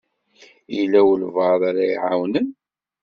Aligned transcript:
Yella 0.75 0.99
walebɛaḍ 1.07 1.61
ara 1.69 1.83
iɛawnen? 1.93 2.47